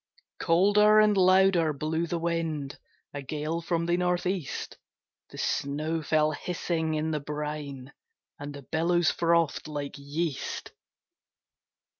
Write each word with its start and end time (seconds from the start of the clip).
Colder 0.39 0.99
and 0.99 1.15
louder 1.15 1.73
blew 1.73 2.07
the 2.07 2.17
wind, 2.17 2.79
A 3.13 3.21
gale 3.21 3.61
from 3.61 3.85
the 3.85 3.97
North 3.97 4.25
east; 4.25 4.79
The 5.29 5.37
snow 5.37 6.01
fell 6.01 6.31
hissing 6.31 6.95
in 6.95 7.11
the 7.11 7.19
brine, 7.19 7.93
And 8.39 8.55
the 8.55 8.63
billows 8.63 9.11
frothed 9.11 9.67
like 9.67 9.99
yeast. 9.99 10.71